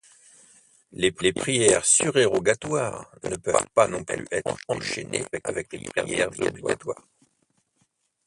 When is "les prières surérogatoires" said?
0.93-3.11